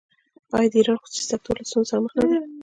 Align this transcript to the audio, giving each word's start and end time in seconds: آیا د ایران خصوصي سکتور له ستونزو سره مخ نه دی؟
آیا 0.57 0.69
د 0.71 0.73
ایران 0.79 0.97
خصوصي 1.01 1.23
سکتور 1.31 1.55
له 1.59 1.65
ستونزو 1.69 1.89
سره 1.89 1.99
مخ 2.03 2.11
نه 2.17 2.25
دی؟ 2.29 2.37